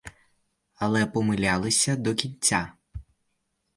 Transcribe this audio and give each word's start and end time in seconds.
Але 0.75 1.05
помилялися 1.05 1.95
до 1.95 2.15
кінця. 2.15 2.73